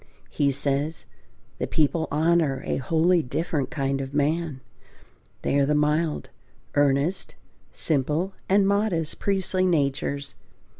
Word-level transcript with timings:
He 0.31 0.51
says, 0.51 1.05
"the 1.59 1.67
people 1.67 2.07
honour 2.11 2.63
a 2.65 2.77
wholly 2.77 3.21
different 3.21 3.69
kind 3.69 4.01
of 4.01 4.15
man,... 4.15 4.61
They 5.43 5.59
are 5.59 5.65
the 5.67 5.75
mild, 5.75 6.31
earnest, 6.73 7.35
simple, 7.71 8.33
and 8.49 8.67
modest 8.67 9.19
priestly 9.19 9.63
natures 9.67 10.33